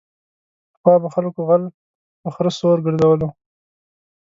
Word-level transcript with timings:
پخوا 0.71 0.95
به 1.01 1.07
خلکو 1.15 1.39
غل 1.49 1.63
په 2.21 2.29
خره 2.35 2.51
سور 2.59 2.77
گرځولو. 2.85 3.27